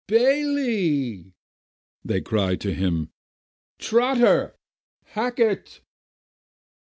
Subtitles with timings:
[0.07, 1.35] "Bayley!"
[2.03, 3.11] They cried to him.
[3.77, 4.57] "Trotter!
[5.03, 5.81] Hackett!"